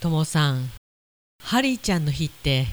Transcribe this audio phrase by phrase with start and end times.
[0.00, 0.70] ともさん
[1.42, 2.64] ハリーちゃんの日って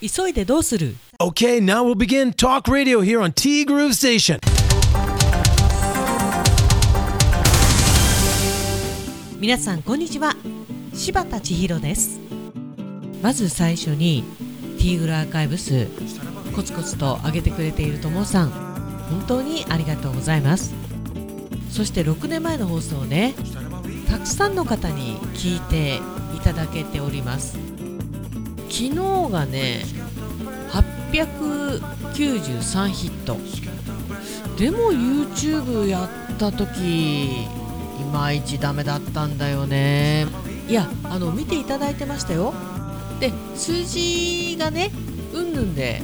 [0.00, 4.40] 急いでどうする？Okay, now we'll begin Talk Radio here on T Groove Station.
[9.38, 10.34] 皆さんこんにちは。
[10.92, 12.18] 柴田千尋です。
[13.22, 14.24] まず最初に
[14.78, 15.86] ティーグルアーカイブス
[16.56, 20.74] コツコツと上げてくれているともさん本当にありがとうございます。
[21.70, 23.34] そして6年前の放送ね
[24.08, 27.58] たくさんの方に聞いていただけております。
[28.68, 28.94] 昨日
[29.30, 29.84] がね
[31.02, 33.36] 893ヒット。
[34.56, 37.46] でも YouTube やった時い
[38.12, 40.26] まいちダメだったんだよね。
[40.68, 42.54] いやあの見ていただいてましたよ。
[43.18, 44.90] で数字がね
[45.32, 46.02] うんぬんで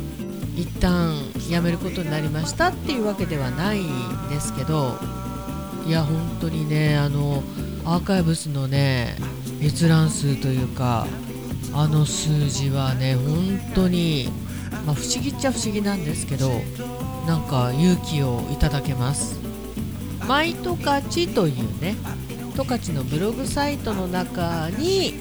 [0.56, 1.14] 一旦
[1.50, 4.98] やめることになりましたっていうわけではないんですけど
[5.87, 7.42] いや本当にねあの
[7.86, 9.16] アーカイブスのね
[9.62, 11.06] 閲覧数というか
[11.72, 14.28] あの数字はね本当に、
[14.84, 16.51] まあ、不思議っちゃ不思議なんですけど
[17.29, 19.40] なんか勇気をいただけます。
[20.26, 21.95] マイトカチというね
[22.57, 25.12] 十勝のブログサイトの中に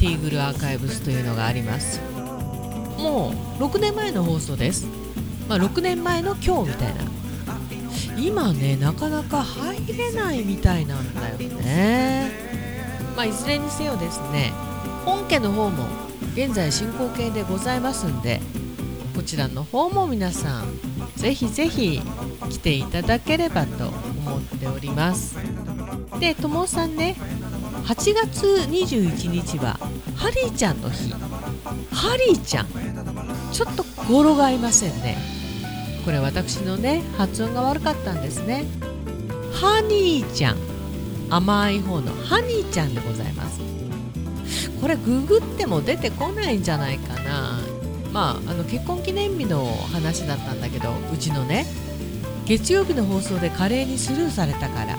[0.00, 2.00] ティーグルアーカイブスというのがあります。
[2.96, 4.86] もう6年前の放送です、
[5.48, 7.04] まあ、6年前の今日みたいな
[8.18, 12.30] 今ねなかなか入れないみたいなんだよね。
[13.16, 14.52] まあいずれにせよですね
[15.04, 15.86] 本家の方も
[16.34, 18.40] 現在進行形でございますんで
[19.14, 20.78] こちらの方も皆さん
[21.16, 22.02] ぜひぜひ
[22.50, 25.36] 来ていただければと思っております。
[26.20, 27.16] でともさんね
[27.84, 29.78] 8月21日は
[30.14, 31.14] ハリーちゃんの日。
[31.92, 32.66] ハリーちゃん
[33.52, 35.16] ちょっと語呂が合いませんね。
[36.06, 38.64] これ私のね発音が悪かったんですね。
[39.52, 40.56] ハニーちゃん。
[41.28, 43.60] 甘い方のハニーちゃんでございます。
[44.80, 47.58] これググっても出てこないんじゃないかな。
[48.12, 51.66] まああの結婚記念日の話だったんだけどうちのね
[52.44, 54.96] 月曜日の放送で華麗にスルーされたから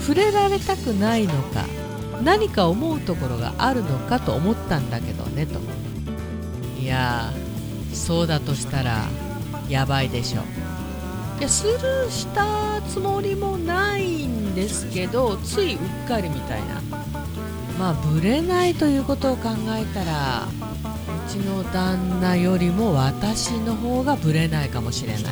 [0.00, 1.64] 触れられたくないのか
[2.24, 5.60] 何か思うところがあるのかと思ったんだけどねと。
[6.80, 9.04] いやーそうだとしたら
[9.68, 10.42] やばいでしょ。
[11.38, 16.80] いやスルーしたつもりもないんですけどついうっかりみたいな。
[17.78, 25.22] まあブレないということを考えたらうちの旦那よりも私の方がブレないかもしれない。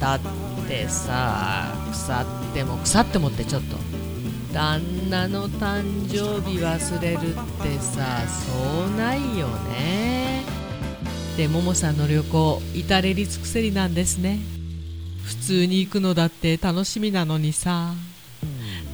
[0.00, 0.20] だっ
[0.66, 3.76] てさ腐っても腐ってもってちょっと。
[4.52, 7.20] 旦那の誕生日忘れるっ
[7.62, 10.37] てさそうないよね
[11.38, 14.40] でももさんの旅行至れり尽くせりなんですね。
[15.24, 17.94] 普通に行くのだって楽しみなのにさ。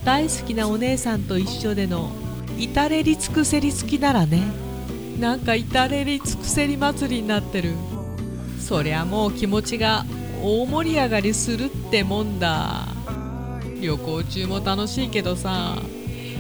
[0.05, 2.13] 大好きなお姉さんと一緒での
[2.59, 4.43] 至れり尽くせり好きならね。
[5.19, 7.73] なんか至れり尽くせり祭りになってる。
[8.61, 10.05] そりゃもう気持ちが
[10.43, 12.89] 大盛り上がりするってもんだ。
[13.81, 15.79] 旅行中も楽しいけどさ。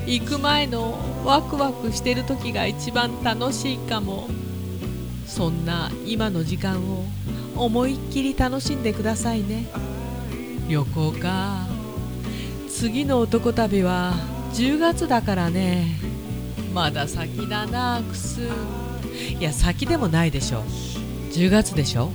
[0.06, 4.28] 行く前のワクワクしてる時が一番楽しいかも。
[5.34, 7.06] そんな今の時間を
[7.56, 9.66] 思いっきり楽しんでくださいね。
[10.68, 11.66] 旅行か。
[12.68, 14.12] 次の男旅は
[14.52, 15.98] 10月だからね。
[16.72, 18.42] まだ先だなくす。
[19.40, 20.62] いや先でもないでしょ。
[21.32, 22.12] 10月でしょ。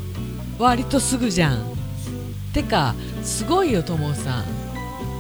[0.57, 1.75] 割とすぐじゃん。
[2.53, 4.45] てかすごいよともさん。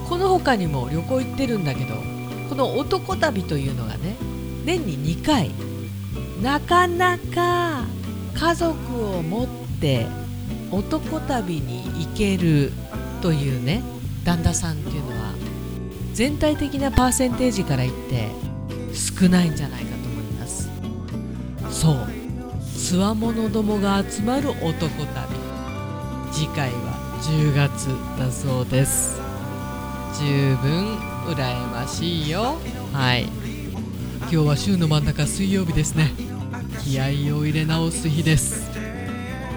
[0.07, 1.95] この他にも旅行行ってるんだけど
[2.47, 4.15] この男旅というのがね
[4.63, 5.51] 年に2回
[6.41, 7.85] なかなか
[8.33, 9.47] 家族を持っ
[9.81, 10.07] て
[10.71, 12.71] 男旅に行ける
[13.21, 13.83] というね
[14.23, 15.33] 旦那さんっていうのは
[16.13, 18.29] 全体的なパーセンテージから言って
[18.93, 20.69] 少ないんじゃないかと思います。
[21.69, 22.07] そう。
[22.77, 24.89] つわものどもが集まる男旅。
[26.31, 27.87] 次回は10月
[28.19, 29.19] だそうです。
[30.19, 32.57] 十分羨ましいよ。
[32.91, 33.23] はい。
[34.21, 36.28] 今日は週の真ん中水曜日ですね。
[36.83, 38.69] 気合を入れ直す日です。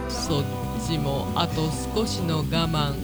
[0.08, 0.44] そっ
[0.86, 2.94] ちもあと少しの我慢。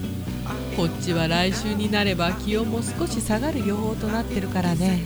[0.76, 5.04] こっちは来週になれば気温も少し下がる予報となってるからね。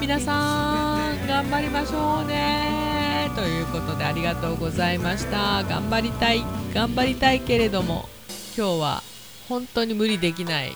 [0.00, 3.30] 皆さん頑張りましょうね。
[3.34, 5.64] ということでありがとうございました。
[5.64, 6.44] 頑張りたい
[6.74, 8.08] 頑張りたいけれども
[8.56, 9.02] 今日は
[9.48, 10.72] 本当に無理できない。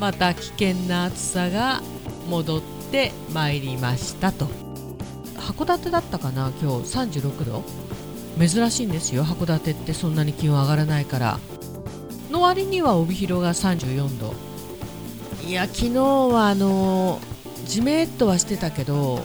[0.00, 1.82] また危険な暑さが
[2.28, 4.48] 戻ってまいりましたと。
[5.46, 6.52] 函館だったかな？
[6.60, 7.62] 今日36度。
[8.38, 9.24] 珍しいんですよ。
[9.24, 11.38] 函館ってそんなに気温上がらないから。
[12.30, 14.34] の割には帯広が34度。
[15.46, 17.20] いや昨日はあの
[17.64, 19.20] じめっとはしてたけど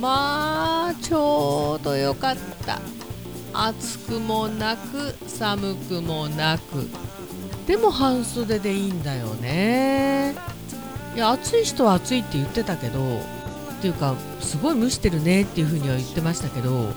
[0.00, 2.36] まあちょうどよかっ
[2.66, 2.80] た。
[3.54, 6.88] 暑くもなく寒くもなく。
[7.66, 10.34] でも半袖でいいんだよね。
[11.14, 12.98] いや暑い人は暑いって言ってたけど
[13.78, 16.92] っていうかすごい蒸してるねっていうふうには言ってましたけど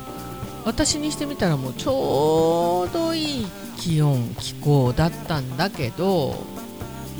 [0.65, 3.45] 私にしてみたらもうちょうどいい
[3.77, 6.35] 気温気候だったんだけど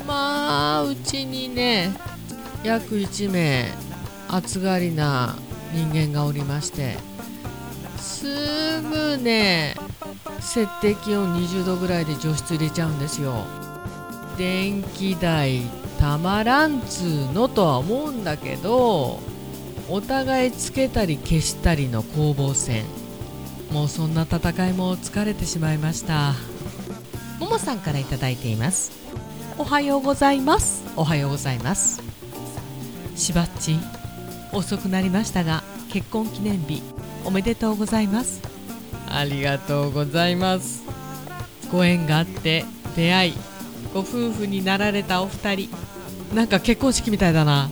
[0.06, 1.96] まあうちにね
[2.64, 3.68] 約1名
[4.28, 5.36] 暑がりな
[5.72, 6.96] 人間がおりまして
[7.96, 9.74] すぐね
[10.40, 13.44] 設定気温20度ぐらいで除湿入れちゃうんですよ。
[14.36, 15.62] 電気代
[15.98, 19.20] たまらんつーのとは思うんだけど
[19.88, 22.84] お互いつけたり消したりの攻防戦。
[23.70, 26.34] もうそんな戦いも疲れてしまいました。
[27.38, 28.92] ももさんから頂いています。
[29.58, 30.84] おはようございます。
[30.96, 32.02] おはようございます。
[33.16, 33.76] しばっち
[34.52, 36.82] 遅くなりましたが結婚記念日
[37.24, 38.40] おめでとうございます。
[39.10, 40.84] ありがとうございます。
[41.70, 42.64] ご縁があって
[42.96, 43.34] 出会い
[43.92, 45.70] ご夫婦になられたお二人。
[46.34, 47.70] なんか結婚式みたいだな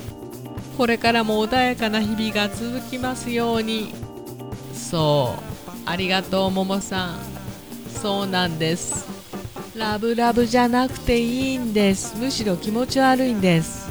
[0.81, 3.93] これからも穏やかな日々が続きますように。
[4.73, 5.71] そう。
[5.85, 7.21] ありがとうももさん。
[7.87, 9.07] そうなんです。
[9.77, 12.17] ラブラブじゃなくていいんです。
[12.17, 13.91] むしろ気持ち悪いんです。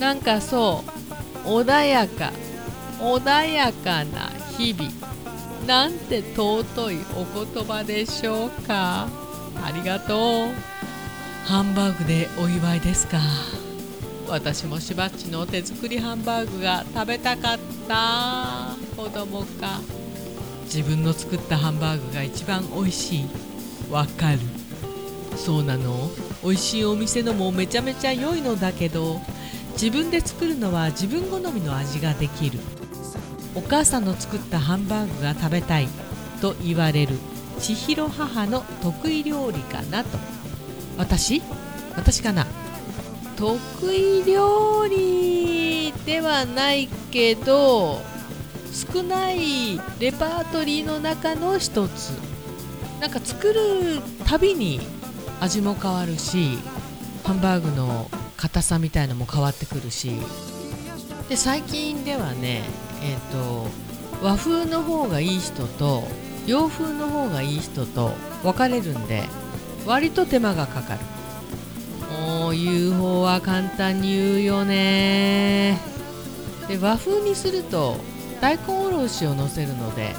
[0.00, 0.84] なんかそ
[1.44, 1.48] う。
[1.48, 2.32] 穏やか。
[2.98, 4.90] 穏やかな日々。
[5.66, 9.06] なんて尊いお言葉でしょうか。
[9.62, 10.48] ありがとう。
[11.44, 13.18] ハンバーグでお祝いですか。
[14.28, 17.58] 私もしばっちの手作りハンバーグが食べたかっ
[17.88, 18.74] た。
[18.96, 19.80] 子供か。
[20.64, 23.28] 自分の作ったハンバーグが一番美味しい。
[23.90, 24.38] わかる。
[25.36, 26.10] そうなの。
[26.42, 29.20] 美味しいお店のもめちゃめちゃ良いのだけど
[29.72, 32.58] 自分で作るのは自分好みの味ができる。
[33.54, 35.88] お母さんの作ったハンバーグが食べたい。
[36.40, 37.16] と言われる。
[37.58, 40.18] 千尋母の得意料理かなと。
[40.98, 41.42] 私？
[41.94, 42.46] 私かな？
[43.36, 48.00] 得意料理ではないけど
[48.72, 52.10] 少ないレパートリーの中の一つ。
[53.00, 54.80] なんか作るたびに
[55.38, 56.58] 味も変わるし
[57.24, 60.12] ハンバーグの硬さみたいのも変わってくるし。
[61.28, 62.62] で最近ではね
[63.02, 63.66] えーと、
[64.22, 66.04] 和風の方がいい人と
[66.46, 68.12] 洋風の方がいい人と
[68.42, 69.24] 分かれるんで
[69.84, 71.00] 割と手間がかかる。
[72.46, 75.80] もう言う方は簡単に言うよね。
[76.68, 77.96] で和風にすると
[78.40, 80.14] 大根おろしをのせるので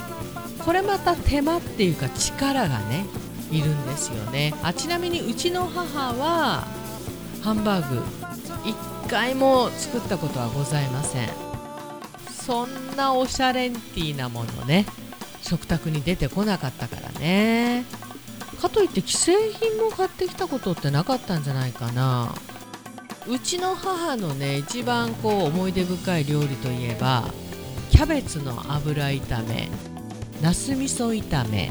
[0.62, 3.06] これまた手間っていうか力がね
[3.50, 4.52] いるんですよね。
[4.62, 6.66] あちなみにうちの母は
[7.42, 8.02] ハンバーグ
[9.06, 11.30] 1回も作ったことはございません。
[12.28, 14.84] そんなおしゃれンティーなものね
[15.40, 17.86] 食卓に出てこなかったからね。
[18.58, 22.34] かといって既製品も買ってきたことってなかったんじゃないかな。
[23.26, 27.24] うちの母のね一番こう思い出深い料理といえば
[27.90, 29.68] キャベツの油炒め
[30.40, 31.70] なす味噌炒め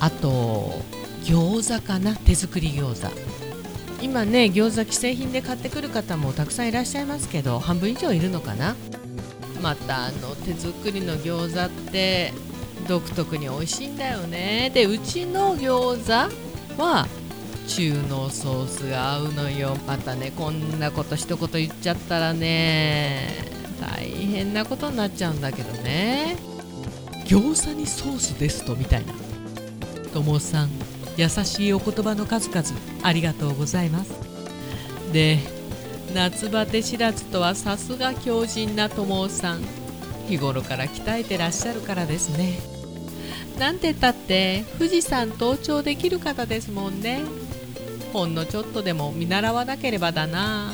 [0.00, 0.82] あと
[1.24, 3.32] 餃子かな手作り餃子。
[4.02, 8.74] 今ね餃子既製品で買ってくる方もたくさんいらっしゃいますけど半分以上いるのかな。
[9.62, 12.32] またあの手作りの餃子って
[12.88, 14.70] 独特に美味しいんだよね。
[14.74, 17.06] でうちの餃子は
[17.68, 19.76] 中濃ソースが合うのよ。
[19.86, 23.28] またねこんなこと一言言っちゃったらね
[23.80, 26.36] 大変なことになっちゃうんだけどね。
[27.24, 29.12] 餃子にソースですとみたいな。
[30.12, 30.70] ともさん
[31.16, 32.62] 優しいお言葉の数々
[33.02, 34.12] ありがとうございます。
[35.12, 35.38] で
[36.14, 39.81] 夏バテ知らずとはさすが強靭な友さん。
[40.28, 42.58] 日頃から鍛えてらっしゃるからですね。
[43.58, 47.22] なんてったって富士山登頂できる方ですもんね。
[48.12, 50.72] ほんのちょっとでも見習わなければだな。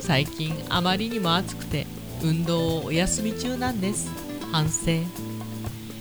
[0.00, 1.86] 最近あまりにも暑くて
[2.22, 4.10] 運動をお休み中なんです。
[4.52, 4.92] 反省。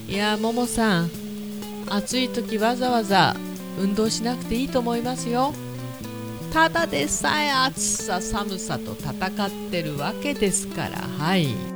[0.08, 1.10] いやももさん。
[1.90, 3.36] 暑い時わざわざ
[3.78, 5.54] 運動しなくていいと思いますよ。
[6.54, 11.73] ただでさえ暑さ寒さと戦ってるわけですからはい。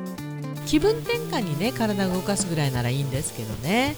[0.68, 3.96] 気分転換にね体を動かすぐらいならいいんですけどね。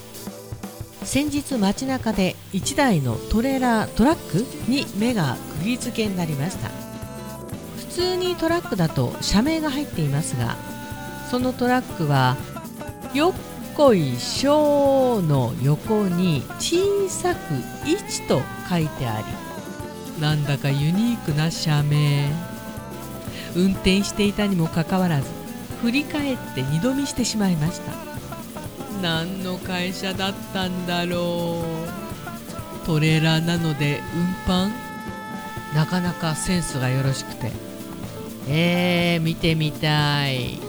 [1.03, 6.69] 先日街中で1台のトレーラートラックに目が釘付けになりました。
[7.77, 10.55] 普通にトラックだと社名が入っていますが
[11.29, 12.37] そのトラックは
[13.13, 13.33] よっ
[13.75, 17.39] こいしょの横に小さく
[17.85, 22.29] 1と書いてありなんだかユニークな社名。
[23.55, 25.38] 運転していたにもかかわらず
[25.81, 27.93] 振り返って二度見してしまいました。
[29.01, 31.63] 何の会社だったんだろ
[32.83, 32.85] う。
[32.85, 34.01] トレーラーなので
[34.47, 34.71] 運搬？
[35.75, 37.51] なかなかセンスがよろしくて。
[38.47, 40.59] えー、見てみたい。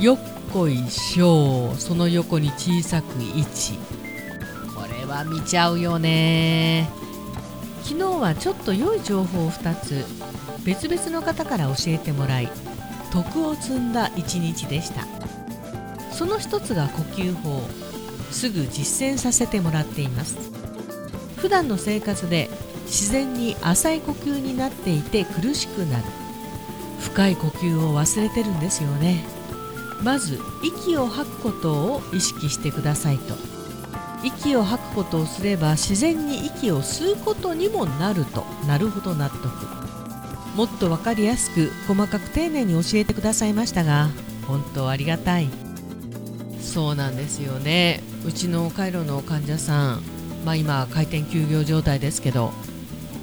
[0.00, 0.18] よっ
[0.52, 3.78] こいしょうその横に小さく1
[4.74, 6.88] これは見ちゃうよね。
[7.82, 10.04] 昨日はちょっと良い情報を2つ
[10.64, 12.48] 別々の方から教えてもらい
[13.14, 15.06] 徳を積んだ一日でした。
[16.10, 17.62] その一つが呼吸法。
[18.32, 20.36] すぐ実践させてもらっています。
[21.36, 22.50] 普段の生活で
[22.86, 26.04] 自然に浅い呼吸になっていて苦しくなる。
[26.98, 29.24] 深い呼吸を忘れてるんですよね。
[30.02, 33.36] まず息を吐くことを意識してくださいと。
[34.24, 38.44] 息を吐くことをすれば自然に息を吸うことにもなると。
[38.66, 39.83] なるほど納得。
[40.54, 44.10] もっと分かりやすく細かく丁寧に教えてくださいましたが
[44.46, 45.48] 本当ありがたい。
[46.60, 48.02] そうなんですよね。
[48.26, 50.02] うちのカイロの患者さん
[50.44, 52.52] まあ今開店休業状態ですけど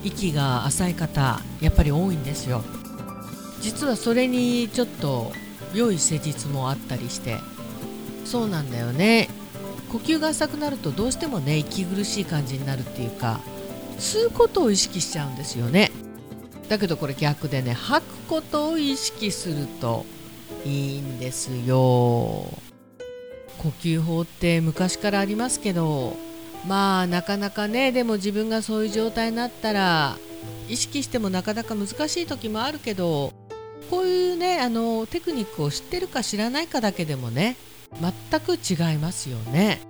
[0.04, 2.64] 息が浅い方やっぱり多いんですよ。
[3.62, 5.32] 実はそれにちょっと
[5.74, 7.38] 良い施術もあったりして。
[8.26, 9.30] そうなんだよね。
[9.92, 13.42] 呼吸が浅くなるとどうしてもね息苦しい感じになるっていうか
[14.00, 15.92] 吸うことを意識しちゃうんですよね。
[16.72, 20.06] だけどこれ逆でね吐くことを意識すると
[20.64, 22.48] いいんですよ。
[23.58, 26.16] 呼吸法って昔からありますけど
[26.66, 30.18] まあなかなかねでも自分がそういう状態になったら
[30.70, 33.34] 意識してもなかなか難しい時もあるけど
[33.90, 37.58] こういうねあのテクニックを知ってるか知らないかだけでもね
[38.00, 39.82] 全く違いますよね。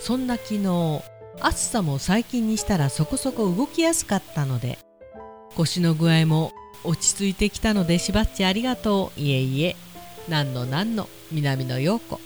[0.00, 1.02] そんな昨日
[1.40, 4.78] 暑さも最近にしたらそこそこ動きやすかったので
[5.56, 6.52] 腰の具合も
[6.84, 9.20] 落ち着いてきたのでしばっちありがとう。
[9.20, 9.76] いえいえ。
[10.28, 11.08] なんのなんの。
[11.32, 12.20] 南野陽子。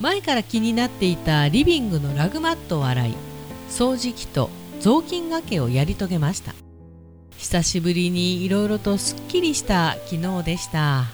[0.00, 3.14] 前から気になっていたリビングのラグマットを洗い
[3.68, 6.54] 掃除機と雑巾がけをやり遂げました。
[7.36, 11.04] 久しぶりにいろいろとすっきりした昨日でした。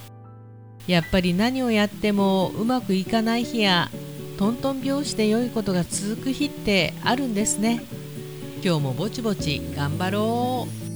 [0.87, 3.90] やっぱり何をやってもうまくいかない日や
[4.38, 7.83] トントン拍子で良いことが続く日ってあるんですね。
[8.64, 10.88] 今日もぼちぼち頑張ろう。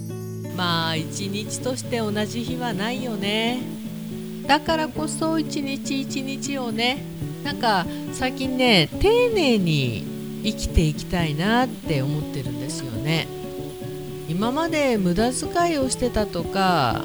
[0.57, 3.61] まあ一日として同じ日はないよね。
[4.47, 7.05] だからこそ一日一日をね
[7.45, 13.29] なんか最近ね丁寧に生きていきたいなって思ってるんですよね。
[14.29, 17.05] 今まで無駄遣いをしてたとか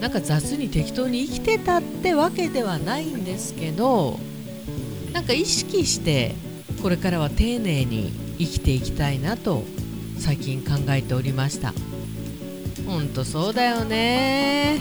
[0.00, 4.18] なんか雑に適当に生きてたってわけではないんですけど
[5.12, 6.34] なんか意識して
[6.82, 9.64] これからは丁寧に生きていきたいなと
[10.18, 11.72] 最近考えておりました。
[12.86, 14.78] ほんとそうだよね。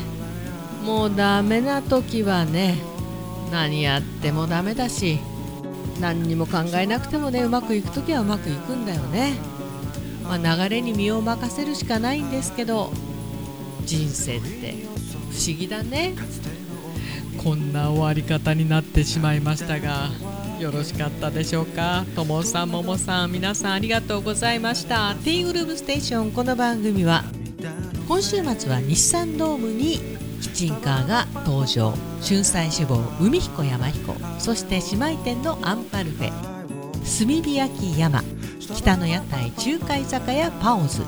[0.84, 2.78] もうダメな時はね
[3.52, 5.20] 何やってもダメだし
[6.00, 9.34] 何にも考えなくてもねうまくいく時はうまくいくんだよね、
[10.24, 12.92] まあ、流れに身を任せるしかないんですけど
[13.86, 14.74] 人生って
[15.32, 16.14] 不思議だね。
[17.44, 20.10] こんな終わり方になってしまいましたが
[20.60, 22.06] よろしかったでしょうか？
[22.16, 25.16] ともさんももさん皆さんありがとうございました。
[25.24, 27.24] ティーグルーブステーションこの番組は
[28.08, 29.98] 今週末は日産ドームに
[30.40, 31.92] キッチンカーが登場。
[32.22, 36.30] 春菜志望海彦山彦そして姉妹店のアンパルフェ。
[36.30, 38.24] 炭火焼き山
[38.60, 41.02] 北の屋台中華居酒屋パオズ。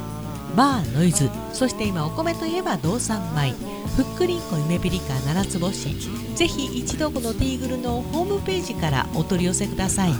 [0.56, 1.30] バーノイズ。
[1.54, 3.54] そして今お米といえば道産米。
[3.96, 5.96] ふっくりんこ夢ピリカ七つ星。
[6.36, 10.13] ぜひ一度このティーグルのホームページからお取り寄せください。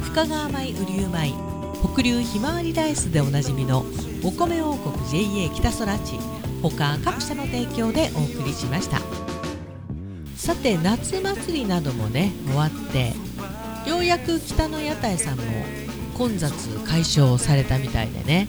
[0.00, 1.47] 深川米雨竜米
[1.82, 3.84] 北流ひまわりライスでおなじみの
[4.24, 6.18] お米王国 JA 北空地
[6.62, 9.00] 他各社の提供でお送りしました。
[10.36, 13.12] さて夏祭りなどもね終わって
[13.88, 15.44] ようやく北の屋台さんも
[16.16, 16.52] 混雑
[16.86, 18.48] 解消されたみたいでね。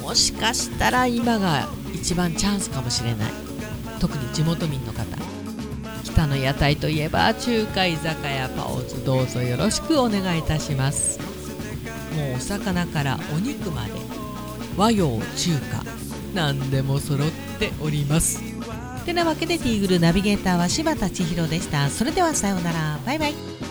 [0.00, 3.32] もしかしたら今が一番チャンスかもしれない。
[4.00, 5.04] 特に地元民の方。
[6.02, 11.29] 北の屋台といえば中華居酒屋パオズどうぞよろしくお願いいたします。
[12.20, 13.92] もお魚からお肉まで。
[14.76, 15.82] 和洋中華。
[16.34, 18.40] 何でも揃っております。
[19.04, 21.88] てなわけでティーグルナビゲーターは柴田千尋でした。
[21.88, 22.98] それではさようなら。
[23.04, 23.69] バイバイ。